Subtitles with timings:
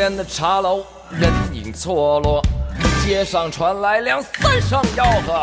[0.00, 2.40] 边的茶楼人影错落，
[3.04, 5.42] 街上传来两三声吆喝，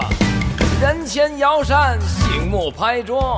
[0.81, 3.37] 人前摇扇，醒目拍桌。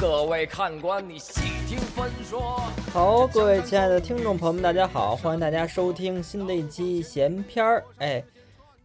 [0.00, 2.62] 各位看官，你细听分说。
[2.92, 7.84] 好，各位亲爱的听众朋友们，大家好，欢迎大家收听新的一期闲篇儿。
[7.98, 8.22] 哎，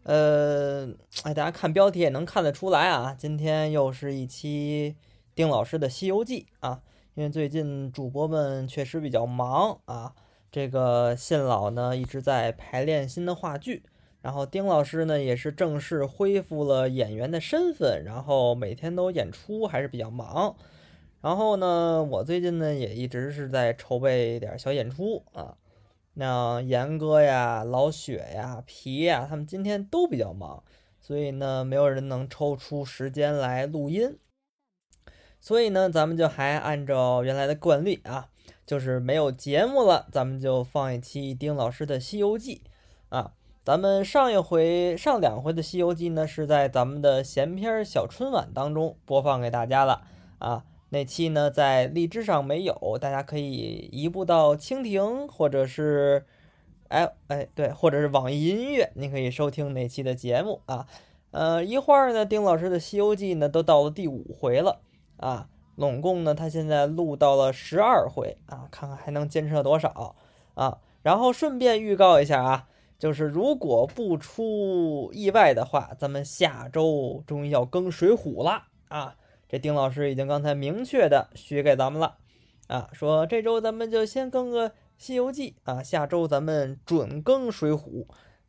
[0.05, 0.87] 呃，
[1.21, 4.95] 哎，大家看标题也能看得出来啊，今天又是一期
[5.35, 6.79] 丁老师的《西游记》啊。
[7.13, 10.13] 因为最近主播们确实比较忙啊，
[10.51, 13.83] 这个信老呢一直在排练新的话剧，
[14.21, 20.55] 然后丁老师呢也是正式恢复了演员的身份，然后每天都演出，还是比较忙。
[21.21, 25.57] 然后呢，我最近呢也一直是在筹备一点小演出啊，
[26.13, 30.63] 那严哥呀、老雪呀、皮呀，他们今天都比较忙，
[30.99, 34.17] 所以呢，没有人能抽出时间来录音。
[35.41, 38.29] 所以呢，咱们就还按照原来的惯例啊，
[38.69, 42.61] 就是没有节目了，咱们就放一期丁老师的《西游记》
[43.17, 43.33] 啊。
[43.63, 50.03] 咱们上一回、上两回的《西游记》呢，是在咱们的闲篇小春晚当中播放给大家了
[50.37, 50.65] 啊。
[50.89, 56.27] 那期呢，在荔枝上没有，大家可以移步到蜻蜓或者是
[56.89, 60.85] 哎哎对，或者是网易音乐，您可以收听那期的节目啊。
[61.31, 64.81] 呃，一会儿呢，丁老师的《西游记》呢，都到了第五回了。
[65.17, 70.15] 啊，拢共呢，他现在录到了十二回啊，看看还能坚持到多少
[70.53, 70.79] 啊。
[71.01, 72.67] 然后顺便预告一下啊，
[72.99, 79.15] 就是如果不出意外的话，咱们下周终于要更《水浒》了啊。
[79.47, 82.17] 这丁老师已经刚才明确的许给咱们了
[82.67, 87.77] 啊，说这周咱们就先更个《西游记》啊，下周咱们准更《水浒》，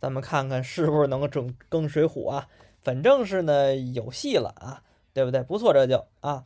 [0.00, 2.48] 咱们看看是不是能准更《水浒》啊。
[2.82, 5.44] 反正是呢有戏了啊，对不对？
[5.44, 6.44] 不错，这就啊。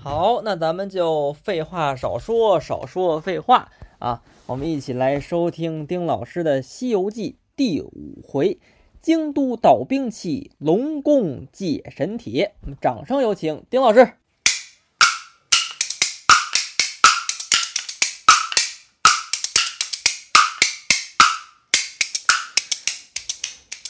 [0.00, 4.22] 好，那咱们就废话少说，少说废话啊！
[4.46, 8.60] 我们一起来收听丁老师的《西游记》第五回：
[9.02, 12.54] 京都倒兵器，龙宫借神帖。
[12.62, 14.14] 我们掌声有请丁老师。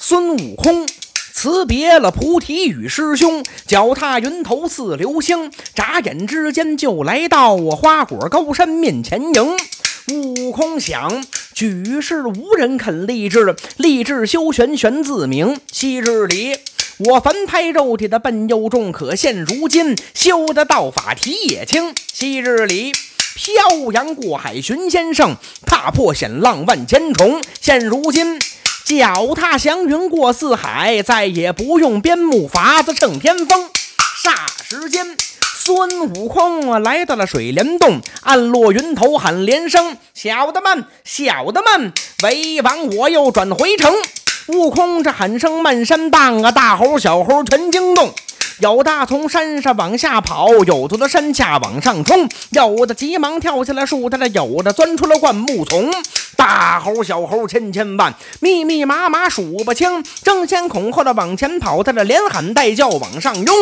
[0.00, 0.86] 孙悟空。
[1.40, 9.56] 辞别了菩提与师兄，脚踏云头似流星，眨眼之间就来到我花果高山面前迎。
[10.12, 15.60] 悟空想，举世无人肯立志，立志修玄玄自明。
[15.70, 16.56] 昔日里
[16.96, 21.94] 我凡胎肉体的笨又重，可现如今修的道法体也轻。
[22.12, 22.90] 昔日里
[23.36, 28.40] 漂洋过海寻仙圣，踏破险浪万千重，现如今。
[28.88, 33.68] 脚踏祥云过四海，再也不用边牧筏子乘天风。
[34.24, 34.32] 霎
[34.66, 43.92] 时间，孙悟空来到了水帘洞，暗落云头喊连声：“小的们，小的们，为王我又转回城。”
[44.48, 48.14] 悟空这喊声漫山荡啊，大猴小猴全惊动。
[48.60, 55.92] 有的从山上往下跑，有的从山下往上冲，有的急忙跳下了树台，有的钻出了灌木丛。
[56.38, 63.54] 大猴小猴千千万，密密麻麻数不清，争先恐后的往前跑，在这连喊带叫往上拥。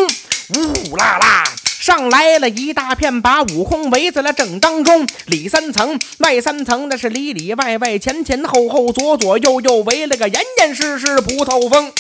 [0.55, 1.45] 呜啦啦，
[1.81, 11.91] 上来了一大片，把悟空围在了正当中，里三层外三层，那是里里外外前前后后左左右右围了个严严实实不透风。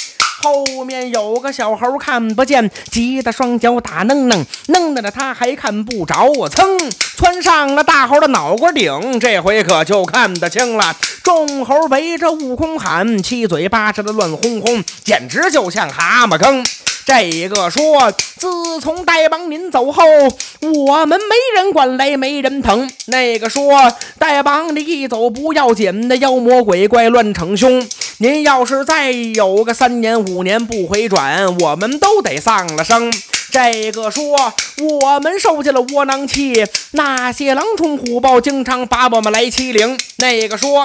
[0.42, 6.78] 后面有个小猴看不见，急得双脚打愣愣，愣的他还看不着，我噌
[7.16, 10.94] 窜上了大猴的脑瓜顶，这回可就看得清了。
[11.22, 16.64] 众猴围着悟空喊，七嘴八舌的乱哄哄，简直就像蛤蟆坑。
[17.06, 20.02] 这个说，自从大王您走后，
[20.60, 22.90] 我们没人管来，没人疼。
[23.06, 27.80] 那个说，大王你一走不要紧，那妖魔鬼怪乱逞凶。
[28.18, 33.12] 您要是再有个三年五年不回转，我们都得丧了生。
[33.50, 34.54] 这个说，
[35.02, 39.98] 我们受尽了窝囊气，那些狼虫虎豹经常把我们来欺凌。
[40.16, 40.84] 那个说。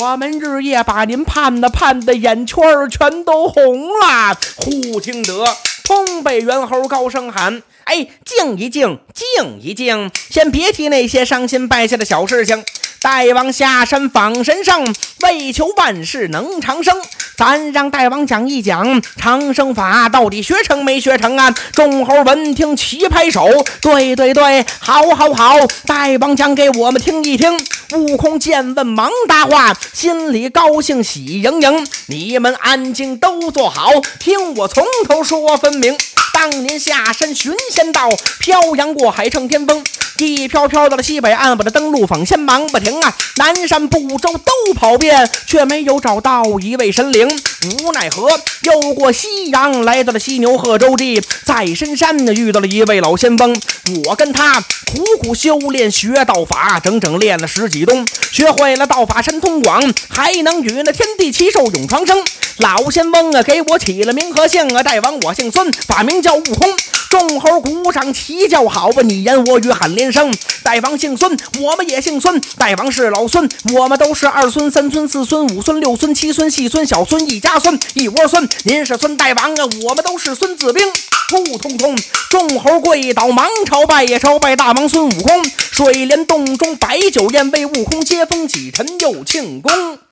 [0.00, 4.36] 我们日夜把您盼的盼的眼圈儿全都红了。
[4.56, 5.44] 忽听得
[5.84, 12.64] 东北猿猴高声喊：“哎，静一静，静一静，先别提那些伤心败下的小事情。
[13.00, 14.84] 大王下山访神圣，
[15.22, 16.96] 为求万事能长生。
[17.36, 23.46] 咱让大王讲一讲长生法到底学成没学成啊？”众猴闻听齐拍手
[23.80, 25.54] ：“对对对，好好好，
[25.86, 27.56] 大王讲给我们听一听。”
[27.94, 31.86] 悟空见问忙答话，心里高兴喜盈盈。
[32.06, 35.96] 你们安静都坐好，听我从头说分明。
[36.34, 38.08] 当年下山寻仙道，
[38.40, 39.82] 漂洋过海乘天风。
[40.26, 47.28] 一飘飘到了西北岸，我的登陆访先忙不停啊，南山不周都跑遍，却没有找到一位神灵。
[47.64, 48.28] 无奈何，
[48.62, 53.60] 又过夕阳，来到了犀牛贺州地，在深山呢遇到了一位老仙翁。
[54.06, 62.22] 我跟他苦苦修炼学道法，整整练了十几冬，学会了道法神通广，还能与那天地奇兽永长生。
[62.58, 66.74] 老仙翁啊，给我起了名和姓啊，大王我姓孙，法名叫悟空。
[67.08, 70.32] 众猴鼓掌齐叫好吧，你言我语喊连生。
[70.62, 72.40] 大王姓孙，我们也姓孙。
[72.56, 78.48] 大王是老孙，我们都是二孙、三孙、四孙、五孙、六孙、七孙、细孙、小孙，一家孙，一窝孙。
[78.64, 80.84] 您是孙大王啊，我们都是孙子兵。
[81.30, 81.94] 扑通通，
[82.30, 85.44] 众猴跪倒，忙朝拜也朝拜大王孙悟空。
[85.70, 90.07] 水帘洞中摆酒宴，为悟空接风洗尘又庆功。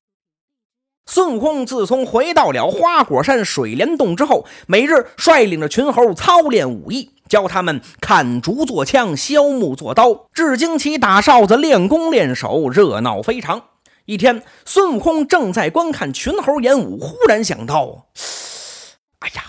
[1.08, 13.62] 孙悟空自从回到了花果山水帘洞之后，每日率领着群猴操练武艺，教他们砍竹做枪、削木做刀、制旌旗、打哨子、练功练手，热闹非常。
[14.05, 18.08] 一天，孙悟空正在观看群猴演武，忽然想到
[19.20, 19.43] ：“哎呀，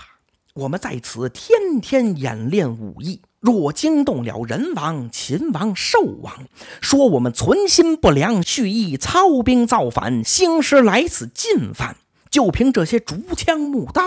[0.54, 6.48] 我们在此天天演练武艺。”若惊动了人王、秦王、兽王，
[6.80, 11.96] 说我们存心不良，蓄意操兵造反，兴师来此进犯，
[12.30, 14.02] 就凭这些竹枪木刀，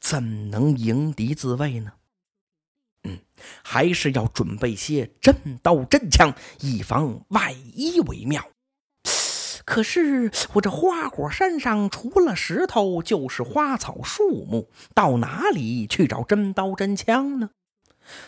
[0.00, 1.92] 怎能迎敌自卫呢？
[3.04, 3.18] 嗯，
[3.62, 8.42] 还是要准备些真刀真枪，以防万一为妙。
[9.66, 17.50] 可是我这花果山上除了石头就是花草树木，到哪里去找真刀真枪呢？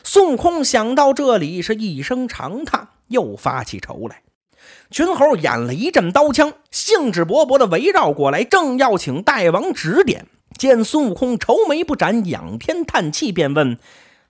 [0.03, 4.23] 孙悟空想到这里，是一声长叹，又发起愁来。
[4.91, 10.27] 群猴演了一阵刀枪，兴致勃勃地围绕过来，正要请大王指点。
[10.57, 13.79] 见孙悟空愁眉不展，仰天叹气，便问：“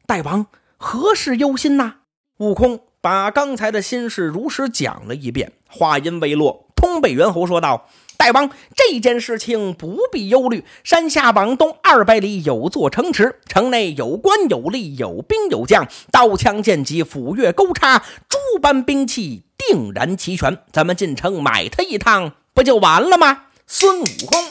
[0.07, 0.47] 大王
[0.77, 1.97] 何事忧心呐？”
[2.39, 5.53] 悟空把刚才的心事如实讲了一遍。
[5.69, 7.89] 话音未落，通背猿猴说道。
[8.19, 10.65] 大王，这件事情不必忧虑。
[10.83, 20.59] 山下往东二百里有座城池，城内有官有吏，有兵有将，刀枪剑戟、斧钺钩叉，诸般兵器定然齐全。
[20.73, 23.45] 咱们进城买他一趟，不就完了吗？
[23.69, 24.45] 孙悟空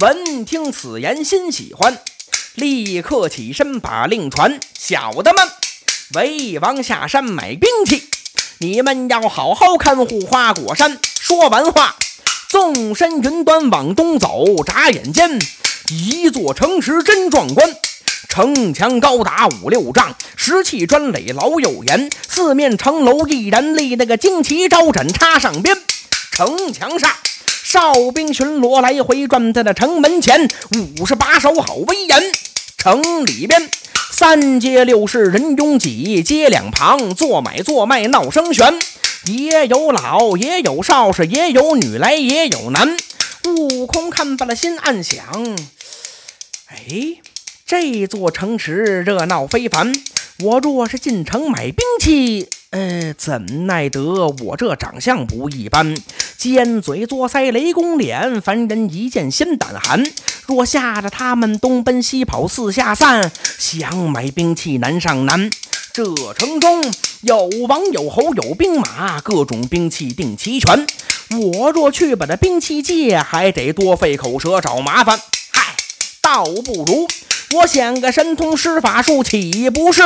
[0.00, 1.98] 闻听此言，心喜欢，
[2.56, 5.48] 立刻起身把令传：小的们，
[6.14, 8.10] 为王下山买兵器，
[8.58, 10.98] 你们要好好看护花果山。
[11.02, 11.96] 说完话。
[12.48, 15.38] 纵身云端往东走，眨眼间，
[15.90, 17.76] 一座城池真壮观。
[18.26, 25.76] 城墙高达五六丈，石砌砖垒老有颜，四面城楼毅然立那个旌旗招展插上边。
[26.32, 27.10] 城墙上
[27.62, 30.48] 哨兵巡逻来回转，在那城门前
[30.98, 32.32] 五十把守好威严。
[32.78, 33.68] 城里边
[34.18, 38.74] 三街六市人拥挤，街两旁做买做卖闹声喧。
[39.26, 42.96] 也有老，也有少，是也有女来，也有男。
[43.44, 45.24] 悟空看罢了，心暗想：
[46.66, 47.18] 哎，
[47.64, 49.92] 这座城池热闹非凡。
[50.40, 54.02] 我若是进城买兵器，呃，怎奈得
[54.44, 55.96] 我这长相不一般，
[56.36, 60.02] 尖嘴作腮，雷公脸，凡人一见先胆寒。
[60.48, 65.50] 若吓得他们东奔西跑，四下散，想买兵器难上难。
[65.92, 66.02] 这
[66.32, 66.82] 城中
[67.20, 70.86] 有王有侯有兵马，各种兵器定齐全。
[71.38, 75.20] 我若去把这兵器借，还得多费口舌找麻烦。
[75.52, 75.74] 嗨，
[76.22, 77.06] 倒不如
[77.54, 80.02] 我显个神通施法术，岂不是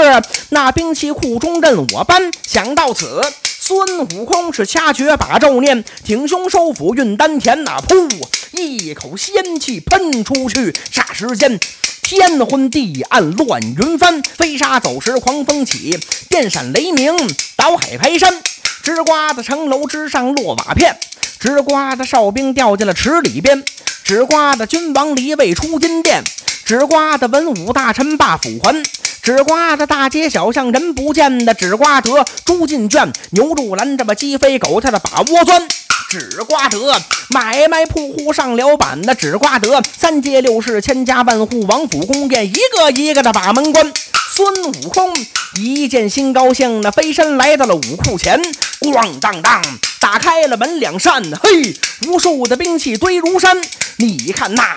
[0.48, 2.32] 那兵器库中任我搬？
[2.44, 3.22] 想到此，
[3.64, 8.10] 孙悟空是掐诀把咒念，挺胸收腹运丹田，那噗，
[8.50, 11.60] 一口仙气喷出去，霎时间。
[12.02, 15.96] 天昏地暗，乱云翻，飞沙走石，狂风起，
[16.28, 17.16] 电闪雷鸣，
[17.54, 18.42] 倒海排山，
[18.82, 20.98] 直刮的城楼之上落瓦片，
[21.38, 23.62] 直刮的哨兵掉进了池里边，
[24.02, 26.24] 直刮的君王离位出金殿，
[26.64, 28.82] 直刮的文武大臣罢府还，
[29.22, 35.68] 只刮的大街小巷人不见的，只刮得猪进圈，牛入栏，这么鸡飞狗跳的把窝钻。
[36.12, 37.00] 只刮得
[37.30, 43.90] 买卖铺户上了板的，只刮得三街六市千家万户王府宫殿一个一个的把门关。
[44.30, 45.10] 孙悟空
[45.56, 48.38] 一见心高兴，那飞身来到了武库前，
[48.80, 49.62] 咣当当
[50.00, 51.74] 打开了门两扇，嘿，
[52.06, 53.58] 无数的兵器堆如山。
[53.96, 54.76] 你看那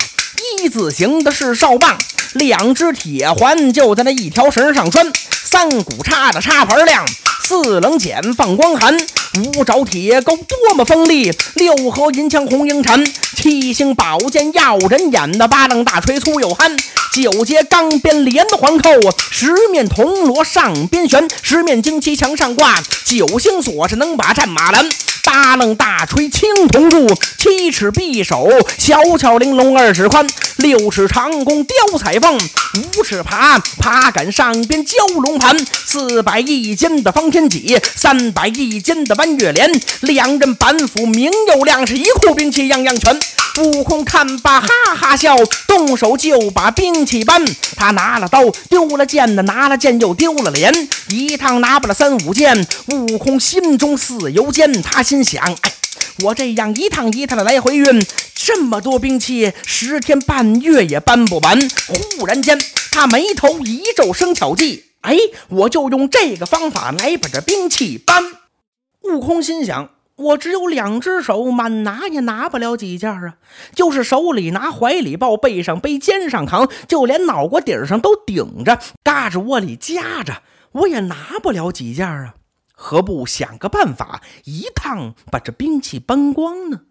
[0.63, 1.97] 一字形的是哨棒，
[2.35, 5.11] 两只铁环就在那一条绳上拴，
[5.43, 7.05] 三股叉的插盘亮。
[7.47, 8.97] 四棱锏放光寒，
[9.37, 16.75] 五爪铁钩多么锋利，六合银枪红缨缠，七星宝剑耀人眼那八棱大锤粗又憨，
[17.13, 18.89] 九节钢鞭连环扣，
[19.29, 24.89] 十面铜锣上边悬，十面旌旗墙上挂，九星锁是能把战马拦。
[25.25, 30.25] 八楞大锤青铜铸，七尺匕首小巧玲珑二尺宽，
[30.57, 39.69] 六尺长弓雕彩凤，五尺爬爬杆上边蛟龙盘，四百一斤的方天戟，三百一斤的弯月镰，
[40.01, 43.19] 两人板斧明又亮，是一库兵器样样全。
[43.57, 44.67] 悟空看罢哈
[44.97, 45.33] 哈笑，
[45.65, 47.41] 动手就把兵器搬。
[47.77, 52.67] 他拿了刀，丢了剑的，拿了剑又丢了镰，一趟拿不了三五件。
[52.91, 55.71] 悟空心中似油煎，他心心想：哎，
[56.25, 61.57] 我这样一趟一趟的来回运，这么多兵器，十天半月也搬不完。
[62.19, 62.59] 忽然间，
[62.91, 65.15] 他眉头一皱，生巧计：哎，
[65.47, 68.23] 我就用这个方法来把这兵器搬。
[69.03, 69.89] 悟空心想。
[70.17, 73.35] 我只有两只手，满拿也拿不了几件啊！
[73.75, 80.41] 就是手里拿，怀里抱，背上背，肩上扛，就连脑瓜顶上都顶着，嘎吱窝里夹着，
[80.71, 82.35] 我也拿不了几件啊！
[82.75, 86.81] 何不想个办法，一趟把这兵器搬光呢？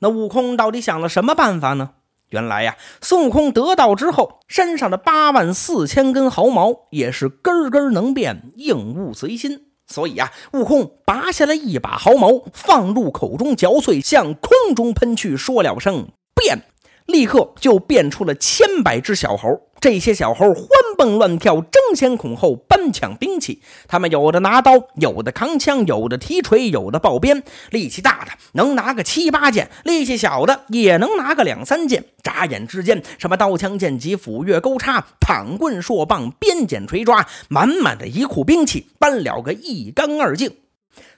[0.00, 1.90] 那悟空到底想了什么办法呢？
[2.30, 9.66] 原来呀，孙悟空得道之后，身上的八万四千根毫毛也是根根能变，应物随心。
[9.86, 16.62] 所以啊，悟空拔下了一把毫毛，放入口中嚼碎，向空中喷去，说了声“变”，
[17.06, 19.60] 立刻就变出了千百只小猴。
[19.80, 23.60] 这些小猴欢蹦乱跳，争先恐后搬抢兵器。
[23.86, 27.42] 他们有的拿刀，有的扛枪，有的提锤，有的抱鞭。
[27.70, 32.06] 力气大的能拿个七八件，力气小的也能拿个两三件。
[32.22, 40.56] 眨眼之间，什么刀枪剑戟斧钺钩叉、躺棍槊棒、鞭锏锤抓，满满的一库兵器搬了个一干二净。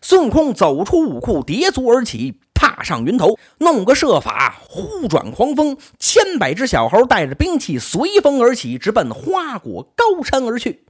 [0.03, 2.41] 孙悟空走出武库，叠足而起。
[2.77, 10.85] 踏上云头，弄个设法，呼转狂风，千百只小猴带着兵器随风而起，直奔花果高山而去。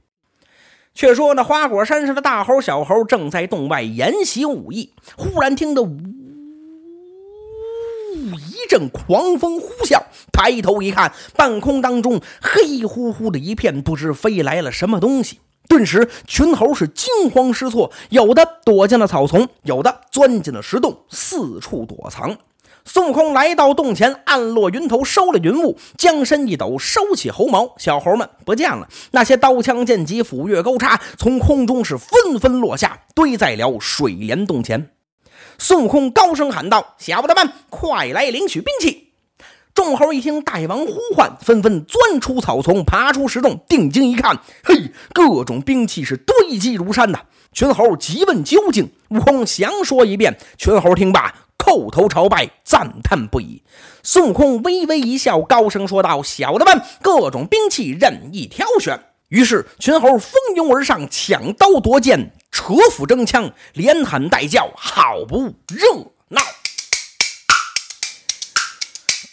[0.93, 5.97] 却说那花果山上的大猴、小猴正在洞外研习武艺，忽然听得呜
[8.15, 10.01] 一阵狂风呼啸，
[10.33, 15.39] 抬头一看，半空当中黑乎乎的一片，不知飞来了什么东西。
[15.67, 22.37] 顿时，群猴是惊慌失措，有的躲进了草丛，有的钻进了石洞，四处躲藏。
[22.85, 28.87] 孙悟空来到洞前，按落云头，收了云雾，将身一抖，收起猴毛，小猴们不见了。
[29.11, 34.91] 那些刀枪剑戟斧钺钩叉从空中是纷纷落下，堆在了水帘洞前。
[35.57, 39.06] 孙悟空高声喊道：“小的们，快来领取兵器！”
[39.77, 47.19] 众猴一听大王呼唤，纷纷钻出草丛，爬出石洞，定睛一看，嘿，各种兵器是堆积如山呐！
[47.53, 50.35] 群猴急问究竟，悟空详说一遍。
[50.57, 53.61] 群猴听罢，叩头朝拜，赞叹不已。
[54.01, 65.85] 孙悟空微微一笑，高声说道：“小的们，各种兵器任意挑选。”于是群猴蜂拥而上，抢刀夺剑，扯斧争枪，连喊带叫，好不热
[66.29, 66.41] 闹。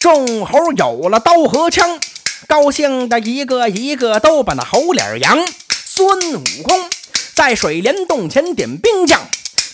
[0.04, 1.98] 众猴有了刀和枪，
[2.46, 5.42] 高兴的一个一个都把那猴脸扬。
[5.70, 6.90] 孙悟空
[7.34, 9.22] 在水帘洞前点兵将，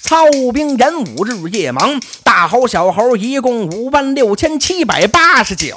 [0.01, 2.01] 操兵演武日夜忙。
[2.23, 5.77] 大猴小猴一共五万六千七百八十九，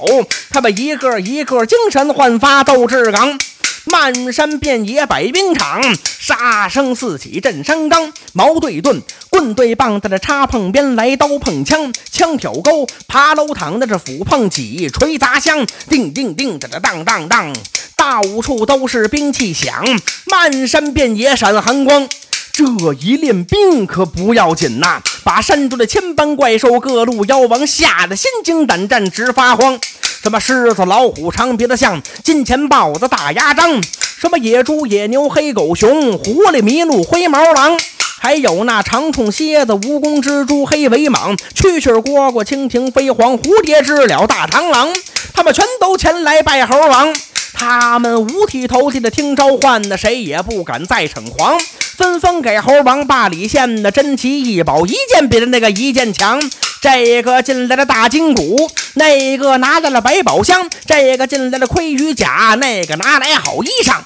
[0.52, 3.40] 他们一个一个精神焕发，斗志昂。
[3.86, 5.82] 漫山遍野摆兵场，
[6.20, 8.14] 杀声四起震山冈。
[8.32, 17.54] 矛对盾，棍对棒，在这插碰鞭，来刀碰枪，枪挑钩，爬楼躺在这斧碰戟，锤砸香，叮叮叮，在这当当当，
[17.98, 19.84] 到处都是兵器响，
[20.26, 22.08] 漫山遍野闪寒光。
[22.54, 22.64] 这
[23.02, 29.80] 一练兵可不要紧呐，把山中的千般怪兽、各路妖王吓得心惊胆战，直发慌。
[30.24, 33.84] 什么狮子、老虎、长鼻子象、金钱豹子、大牙张，
[34.18, 37.78] 什么野猪、野牛、黑狗熊、狐狸、麋鹿、灰毛狼，
[38.22, 44.88] 还有那长虫、蝎子、蜈蚣、蜘蛛、黑尾蟒、蛐蛐、蝈蝈、蜻蜓、飞黄、蝴蝶、知了、大螳螂，
[45.34, 47.14] 他们全都前来拜猴王。
[47.52, 51.60] 他们五体投地的听召唤，那谁也不敢再逞狂，
[51.98, 53.82] 纷纷给猴王把礼献。
[53.82, 56.42] 那珍奇异宝一件比的那个一件强。
[56.82, 63.98] 这个进来的大金鼓，那个拿来了百宝箱，这个进来了盔与甲，那个拿来好衣裳。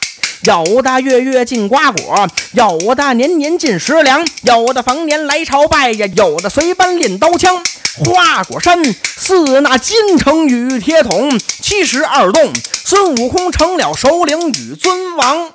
[0.44, 7.62] 有的月月进瓜果，有的年年进食粮，有的逢年来朝拜呀，有的随班练刀枪。
[8.06, 12.54] 花果山似那金城与铁桶，七十二洞，
[12.86, 15.52] 孙悟空成了首领与尊王。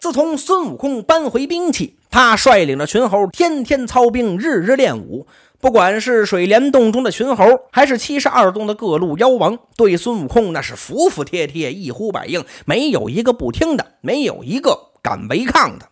[0.00, 5.28] 自从孙悟空搬回兵器，他率领着群猴天天操兵，日日练武。
[5.60, 15.88] 不管是水帘洞中的群猴，还是七十二洞的各路妖王，对孙悟空那是服服帖帖，一呼百应，没有一个不听的，没有一个敢违抗的。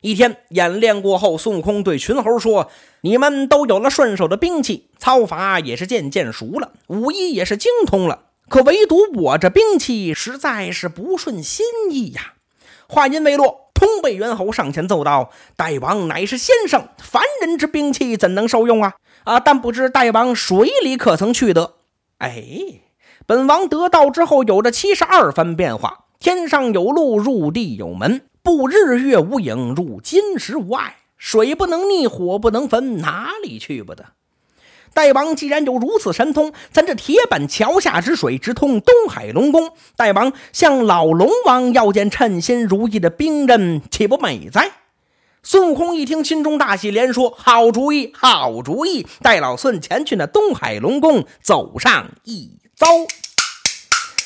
[0.00, 2.70] 一天演练过后，孙悟空对群猴说
[3.02, 8.26] ：“你们都有了顺手的兵器，操法也是渐渐熟了，武艺也是精通了。
[8.48, 12.33] 可唯独我这兵器实在是不顺心意呀。”
[12.94, 18.94] 话音未落，通背猿猴上前奏道：“大王乃是先生，凡人之兵器怎能受用啊？
[19.24, 19.40] 啊！
[19.40, 21.74] 但不知大王水里可曾去得？
[22.18, 22.44] 哎，
[23.26, 30.98] 本王得道之后，有着七十二番变化：天上有路，入地有门。”不日月无影，入金石无碍。
[31.16, 34.04] 水不能溺，火不能焚，哪里去不得？
[34.94, 39.72] 大王既然有如此神通，咱这铁板桥下之水直通东海龙宫。
[39.96, 44.70] 大王向老龙王要件称心如意的兵刃，岂不美哉？
[45.42, 49.06] 孙悟空一听，心中大喜，连说：“好主意，好主意！
[49.20, 52.86] 带老孙前去那东海龙宫走上一遭。”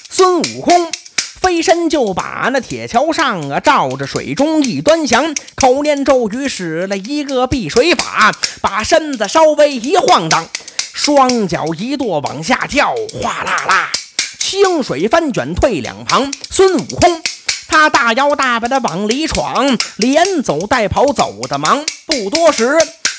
[0.08, 0.92] 孙悟空。
[1.40, 10.46] 飞身就把那铁桥上啊，照着水中一端详，口念咒语，使了一个避水法，把身子稍微一晃荡，
[10.92, 12.92] 双脚一跺往下跳，
[13.22, 13.90] 哗啦啦，
[14.38, 16.32] 清水翻卷退两旁。
[16.50, 17.22] 孙悟空
[17.68, 21.84] 他大摇大摆的往里闯，连走带跑走的忙。
[22.06, 22.76] 不多时，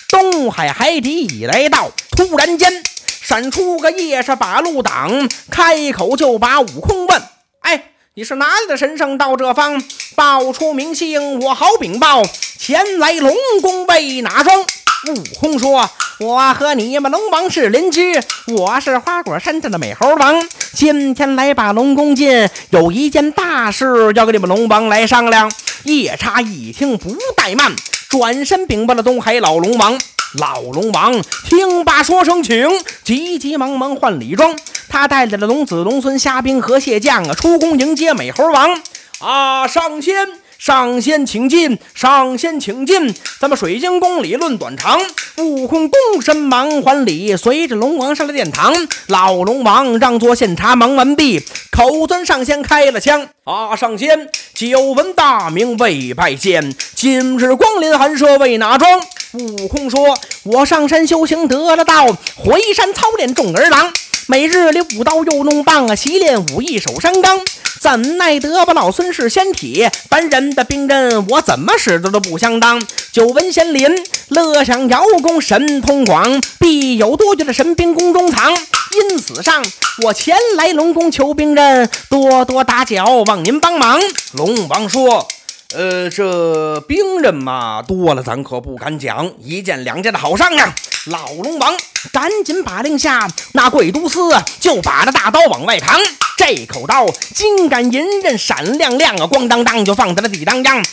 [0.10, 2.84] 东海海底已来到，突然间
[3.22, 7.24] 闪出个夜叉把路挡，开口就把悟空问
[7.62, 7.86] ：“哎。”
[8.20, 9.82] 你是哪里的神圣到这方？
[10.14, 12.22] 报出名姓，我好禀报。
[12.58, 14.60] 前来龙宫为哪桩？
[14.60, 20.46] 悟空说：“我和你们龙王是邻居，我是花果山上的美猴王。
[20.74, 25.50] 今天来把龙宫进，有一件大事要跟你们龙王来商量。”
[25.84, 27.74] 夜叉一听不怠慢，
[28.10, 29.98] 转身禀报了东海老龙王。
[30.34, 32.68] 老龙王听罢，说声请，
[33.06, 34.54] 急急忙忙换礼装。
[34.90, 38.82] 他带来了龙子龙孙虾兵和蟹将啊，出宫迎接美猴王
[39.20, 39.68] 啊！
[39.68, 43.14] 上仙，上仙，请进，上仙，请进。
[43.40, 45.00] 咱们水晶宫里论短长。
[45.38, 48.74] 悟空躬身忙还礼，随着龙王上了殿堂。
[49.08, 53.76] 老龙王让座献茶，忙完毕，口尊上仙开了枪啊！
[53.76, 59.00] 上仙，久闻大名未拜见，今日光临寒舍为哪桩？
[59.34, 63.94] 悟空说：“我上山修行得了道，回山操练众儿郎。”
[64.32, 67.40] 每日里舞刀又弄棒啊，习练武艺守山岗。
[67.82, 72.80] 怎奈得吧老孙是仙体，凡人的兵刃我怎么使的都不相当。
[73.12, 73.90] 久闻仙林
[74.28, 78.54] 乐享瑶宫神通广，必有多绝的神兵宫中藏。
[78.54, 79.66] 因此上
[80.04, 84.00] 我前来龙宫求兵刃，多多打搅，望您帮忙。
[84.34, 85.28] 龙王说。
[85.76, 90.74] 呃，这兵刃嘛，多了咱可不敢讲，一件两件的好商量。
[91.06, 91.78] 老龙王
[92.12, 94.20] 赶紧把令下，那贵都司
[94.60, 96.00] 就把那大刀往外扛。
[96.38, 97.06] 这口刀
[97.36, 100.84] 金杆银刃闪亮亮啊，咣当当就放在了地当央。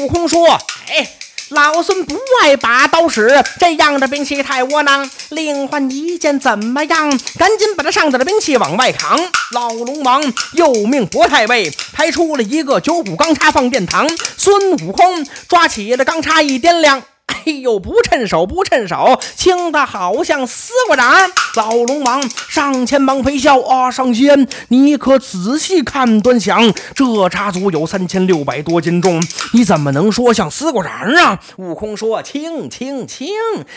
[0.00, 0.58] 悟空说
[0.90, 1.08] ：“哎。”
[1.50, 5.08] 老孙不爱把刀使，这样的兵器太窝囊。
[5.30, 7.10] 另换一件怎么样？
[7.38, 9.18] 赶紧把这上头的兵器往外扛。
[9.52, 10.22] 老龙王
[10.54, 14.08] 又命薄太尉抬出了一个九股钢叉放殿堂。
[14.36, 17.02] 孙悟空抓起了钢叉一掂量。
[17.46, 21.30] 哎呦，不趁手，不趁手，轻的好像丝瓜瓤。
[21.56, 31.38] 老龙王上前忙陪笑啊，上仙，你可仔细看端详，这叉足有三千六百多斤重，你怎么能说像丝瓜瓤啊？
[31.56, 33.28] 悟空说：“轻轻轻，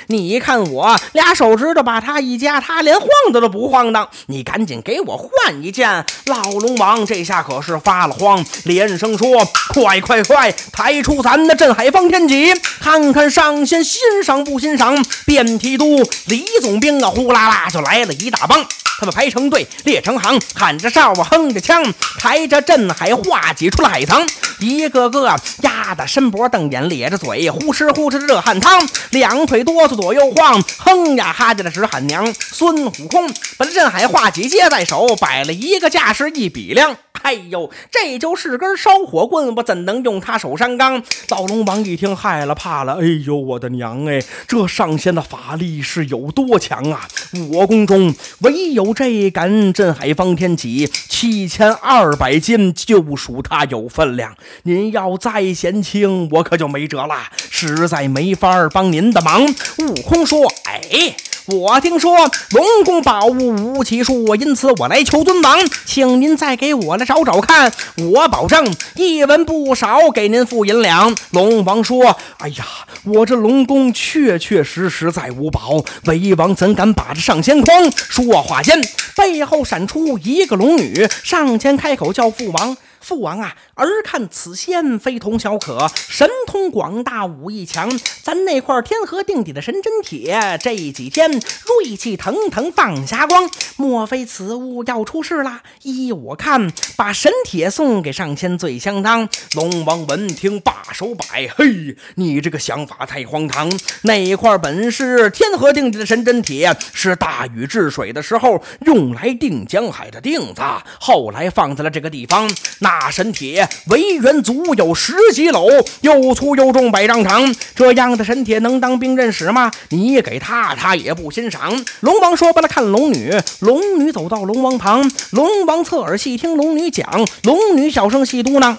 [0.08, 4.08] 你看我俩手指头把它一夹，它连晃荡都不晃荡。
[4.28, 15.04] 你赶紧给我换一件。”老龙王这下可是发了慌，连声说：“快快快，抬出咱的镇海方天戟，看看。”上仙欣赏不欣赏？
[15.26, 18.66] 遍提督李总兵啊，呼啦啦就来了一大帮。
[19.00, 24.28] 他们排成队，列成行，喊着哨啊，哼着枪，抬着镇海画戟出了海棠。
[24.60, 32.34] 一个个压得伸脖瞪眼，咧着嘴，呼哧呼哧热汗汤，两腿哆嗦左右晃，哼呀哈家的直喊娘。
[32.40, 36.98] 孙悟空把这镇海画戟接在手，摆了一个架势一比量。
[37.24, 41.04] 哎呦，这就是根烧火棍，我怎能用它守山岗？
[41.30, 43.00] 老龙王一听，害了怕了。
[43.02, 47.08] 哎呦，我的娘哎，这上仙的法力是有多强啊？
[47.52, 54.36] 我宫中唯有这杆镇海方天戟，七千二百斤，就属它有分量。
[54.64, 57.16] 您要再嫌轻，我可就没辙了，
[57.50, 59.46] 实在没法帮您的忙。
[59.46, 61.16] 悟空说：“哎。”
[61.48, 71.16] 我听说龙宫宝物无奇数，因此我来求尊王，请您再给我来找找看，我保证一文不少给您付银两。
[71.32, 72.66] 龙王说：“哎呀，
[73.06, 78.82] 我这龙宫确确实实再无宝，为王怎敢把这上仙筐？”说话间，
[79.16, 82.76] 背后闪出一个龙女，上前开口叫父王。
[83.00, 87.90] 父王啊，儿看此仙非同小可，神通广大，武艺强。
[88.22, 95.62] 咱那块天河定底的神针铁，这几天锐气腾腾放霞光，莫非此物要出事了？
[95.84, 99.30] 依我看，把神铁送给上仙最相当。
[99.56, 103.72] 龙王闻听，把手摆，嘿，你这个想法太荒唐。
[104.02, 110.62] 那块本是天河定底的神针铁，是大禹治水的时候用来定江海的定子，
[111.00, 112.50] 后来放在了这个地方。
[112.88, 112.98] 那。
[113.08, 119.70] 大神铁围圆足有十几篓，又粗又重百丈长，这样的神铁能当兵刃使吗？
[119.90, 121.84] 你给他，他也不欣赏。
[122.00, 123.34] 龙王说罢了，看龙女。
[123.60, 127.28] 龙女走到龙王旁，龙王侧耳细听龙女讲。
[127.44, 128.78] 龙女小声细嘟囔：“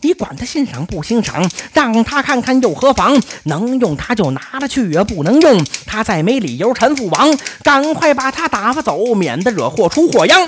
[0.00, 3.20] 你管他欣赏不欣赏，让他看看又何妨？
[3.44, 7.38] 能用他就拿了去，不能用他再没理由缠父王。
[7.62, 10.42] 赶快把他打发走，免得惹祸出祸殃。”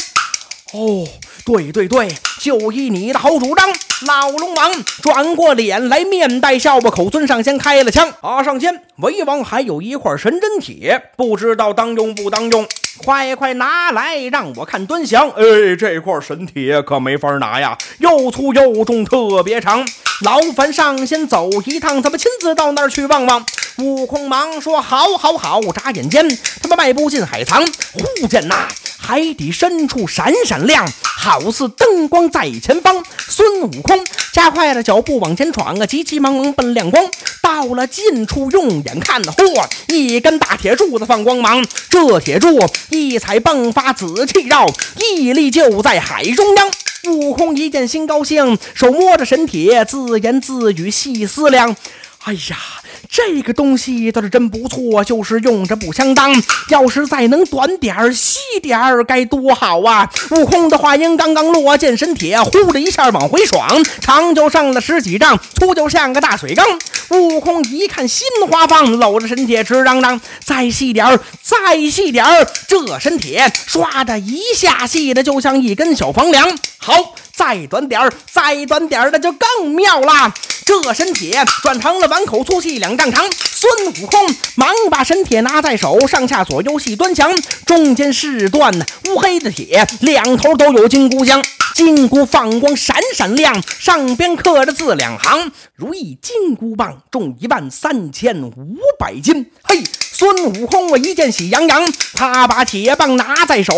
[0.73, 1.07] 哦。
[1.45, 2.09] 对对对，
[2.41, 3.69] 就依你的好主张。
[4.07, 8.13] 老龙王转过脸来，面带笑吧，口尊上仙开了枪。
[8.21, 12.67] 啊，上仙，为王还有一块神针铁，不知道当用不当用？
[13.05, 15.31] 快快拿来，让我看端详。
[15.31, 19.85] 哎，这块神铁可没法拿呀，又粗又重，特别长。
[20.23, 23.45] 劳烦上仙走一趟，咱们亲自到那儿去望望。
[23.79, 26.29] 悟空忙说：“好，好，好！”眨眼间，
[26.63, 28.69] 他们迈步进海藏，忽见呐。
[28.99, 33.03] 海底深处闪闪亮，好似灯光在前方。
[33.27, 33.99] 孙悟空
[34.33, 37.05] 加快了脚步往前闯啊，急急忙忙奔亮光。
[37.41, 41.65] 到了近处，用眼看，嚯，一根大铁柱子放光芒。
[41.91, 42.57] 这铁柱
[42.91, 46.71] 一踩迸发紫气绕，屹立就在海中央。
[47.09, 51.75] 悟空一见心高兴，手摸着神铁，自言自语细思量：
[52.25, 52.57] 哎呀！
[53.11, 56.33] 这个东西倒是真不错，就是用着不相当。
[56.71, 60.11] 要是再能短点儿、细点儿，该多好啊！
[60.31, 63.69] 悟空的话音刚刚落，见神铁呼的一下往回爽，
[64.01, 66.65] 长就上了十几丈，粗就像个大水缸。
[67.11, 76.59] 悟空一看心花放，搂着神铁直嚷嚷：“再细点儿，再细点儿！”这神铁唰的一下细的就像一根小房梁。
[76.79, 77.15] 好。
[77.43, 80.33] 再短点儿，再短点儿的就更妙了。
[80.65, 83.29] 这身铁转成了碗口粗细两丈长。
[83.33, 87.35] 孙悟空忙把神铁拿在手，上下左右细端详，
[87.67, 88.73] 中间是段
[89.09, 99.51] 乌黑的铁，两头都有金箍浆，金箍放光闪闪亮，上边刻着字两行：如意金箍棒，重一万三千五百斤。
[99.65, 99.83] 嘿。
[100.23, 103.75] 孙悟空，我一见喜洋洋，他把铁棒拿在手，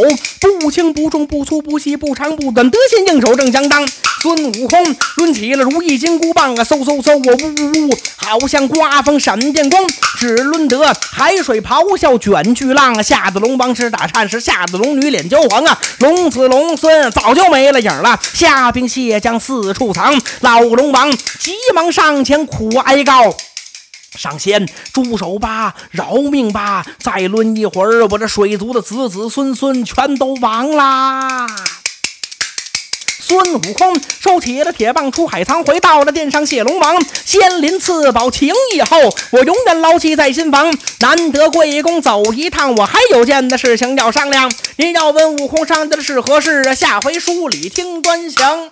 [0.61, 3.89] 不轻不重，不粗不细，不长不短，得心应手正相当。
[4.21, 9.83] 孙悟空抡起了如意金箍棒啊，嗖嗖嗖，我呜呜呜，好像刮风闪电光，
[10.19, 23.35] 只抡得海水咆哮卷巨浪啊，吓得龙王直打颤，是吓得龙女脸焦黄啊，龙子龙孙早就没了影了，虾兵蟹将四处藏，老龙王急忙上前苦哀告。
[24.16, 26.85] 上仙，住手吧，饶命吧！
[26.98, 31.46] 再抡一会儿，我这水族的子子孙孙全都亡啦！
[33.27, 37.03] 孙悟空收起了铁棒，出海藏，回到了殿上谢龙王。
[37.24, 38.98] 仙林赐宝，情义厚，
[39.31, 40.77] 我永远牢记在心房。
[41.00, 44.53] 难得贵公走一趟，我还有件的事情要商量。
[44.77, 46.74] 您要问悟空上的是何事啊？
[46.74, 48.70] 下回书里听端详。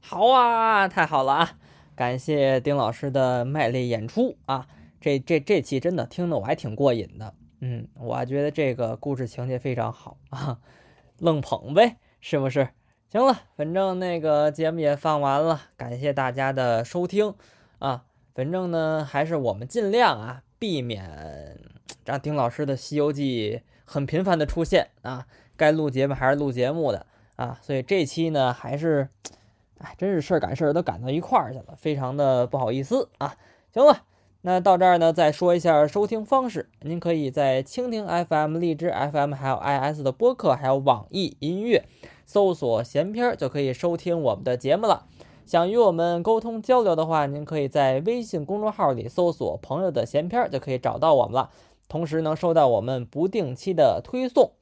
[0.00, 1.50] 好啊，太好了啊！
[2.02, 4.66] 感谢丁老师的卖力演出啊！
[5.00, 10.58] 这这这期真的听得我还挺过瘾的，嗯，我觉得这个故事情节非常好啊，
[11.20, 12.70] 愣捧呗，是不是？
[13.08, 17.36] 行了，反正那个节目也放完了，感谢大家的收听
[17.78, 18.02] 啊！
[18.34, 21.56] 反正呢，还是我们尽量啊，避免
[22.04, 29.08] 让丁老师的《西游记》很频繁的出现啊，该录节目还是录节目的啊，所以这期呢，还是。
[29.82, 33.34] 哎，真是事儿赶事儿都赶到一块儿去了，非常的不好意思啊。
[33.74, 34.02] 行了，
[34.42, 36.68] 那到这儿呢，再说一下收听方式。
[36.80, 41.84] 您可以在蜻蜓 FM、荔枝 FM，还有 iS 的播客，还有网易音乐
[42.24, 45.06] 搜索“闲篇”就可以收听我们的节目了。
[45.44, 51.50] 想与我们沟通交流的话，您可以在微信公众号里搜索“朋友的闲篇”就可以找到我们了，
[51.88, 54.52] 同时能收到我们不定期的推送。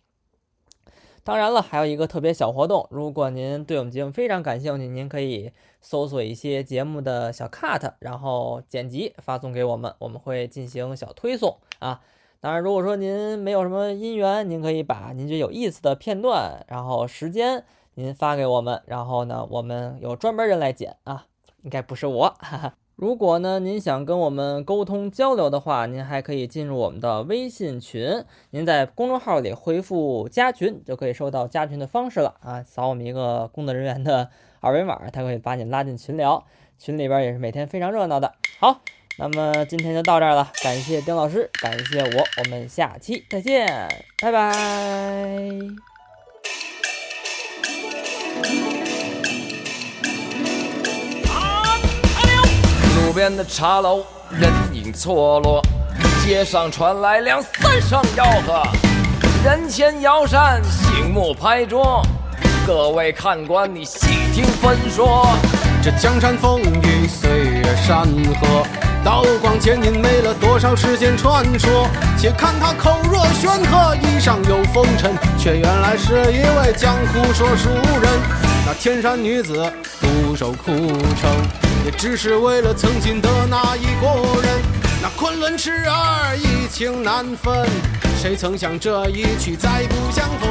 [1.30, 12.00] 当然了，还有一个特别小活动，如果您对我们节目非常感兴趣，您可以搜索一些节目的小 cut，然后剪辑发送给我们，我们会进行小推送啊。
[12.40, 17.64] 当然，如果说您没有什么姻缘，您可以把您觉得有意思的片段，然后时间
[17.94, 21.26] 您发给我们，然后呢，我们有专门人来剪啊，
[21.62, 22.34] 应该不是我。
[22.40, 22.74] 哈哈。
[23.00, 28.22] 如果呢，您想跟我们沟通交流的话，您还可以进入我们的微信群。
[28.50, 32.62] 您在公众号里回复“加群”，就可以收到加群的方式了啊！
[32.62, 34.28] 扫我们一个工作人员的
[34.60, 36.44] 二维码，他会把你拉进群聊。
[36.78, 38.34] 群里边也是每天非常热闹的。
[38.58, 38.82] 好，
[39.16, 43.66] 那么今天就到这儿了，感谢丁老师，感谢我，我们下期再见，
[44.20, 44.50] 拜拜。
[53.10, 55.60] 路边的茶楼，人影错落，
[56.24, 58.62] 街上传来两三声吆喝，
[59.44, 62.00] 人前摇扇，醒目拍桌，
[62.64, 65.26] 各位看官，你细听分说。
[65.82, 68.06] 这江山风雨，岁月山
[68.40, 68.64] 河，
[69.04, 71.88] 刀光剑影，没了多少世间传说。
[72.16, 78.12] 且看他口若悬河，衣上有风尘，却原来是一位江湖说书人。
[78.64, 79.68] 那天山女子
[80.00, 81.69] 独守枯城。
[81.84, 84.62] 也只是为了曾经的那一个人。
[85.02, 87.66] 那昆仑痴儿一情难分，
[88.20, 90.50] 谁曾想这一去再不相逢？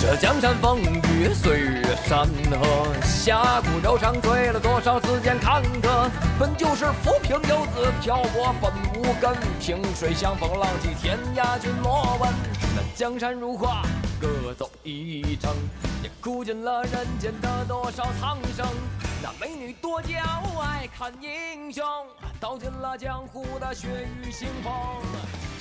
[0.00, 6.08] 这江山风雨，岁月山河，侠骨柔肠，醉了多少次间坎坷。
[6.38, 9.30] 本就是浮萍游子，漂泊本无根。
[9.60, 12.32] 萍水相逢，浪迹天涯，君莫问。
[12.74, 13.82] 那江山如画，
[14.18, 15.54] 各走一程，
[16.02, 18.66] 也哭尽了人间的多少苍生。
[19.22, 20.16] 那美女多娇，
[20.62, 21.84] 爱看英雄，
[22.40, 24.72] 道尽了江湖的血雨腥风。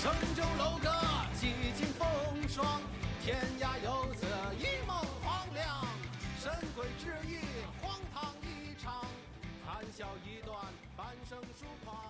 [0.02, 0.89] 城中楼阁，
[1.38, 2.08] 几经风
[2.48, 2.82] 霜，
[3.22, 4.26] 天涯游子
[4.58, 5.86] 一梦黄粱。
[6.41, 7.39] 神鬼之意，
[7.82, 8.93] 荒唐一场，
[9.65, 10.58] 谈笑一段，
[10.95, 12.09] 半生疏狂。